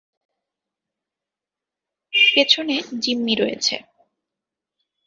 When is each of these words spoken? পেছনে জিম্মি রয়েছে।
পেছনে 2.13 2.75
জিম্মি 3.01 3.33
রয়েছে। 3.35 3.75